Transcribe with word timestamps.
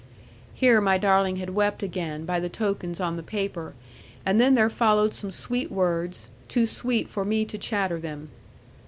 Here 0.55 0.81
my 0.81 0.97
darling 0.97 1.35
had 1.35 1.51
wept 1.51 1.83
again, 1.83 2.25
by 2.25 2.39
the 2.39 2.49
tokens 2.49 2.99
on 2.99 3.17
the 3.17 3.21
paper; 3.21 3.75
and 4.25 4.41
then 4.41 4.55
there 4.55 4.67
followed 4.67 5.13
some 5.13 5.29
sweet 5.29 5.71
words, 5.71 6.31
too 6.47 6.65
sweet 6.65 7.07
for 7.07 7.23
me 7.23 7.45
to 7.45 7.59
chatter 7.59 7.99
them. 7.99 8.29